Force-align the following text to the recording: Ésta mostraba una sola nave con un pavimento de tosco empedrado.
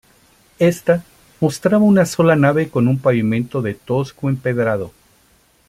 Ésta 0.57 1.03
mostraba 1.39 1.85
una 1.85 2.05
sola 2.07 2.35
nave 2.35 2.69
con 2.71 2.87
un 2.87 2.97
pavimento 2.99 3.61
de 3.61 3.75
tosco 3.75 4.29
empedrado. 4.29 4.91